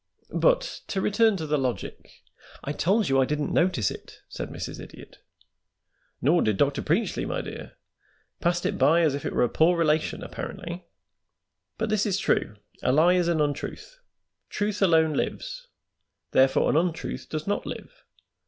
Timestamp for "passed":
8.39-8.65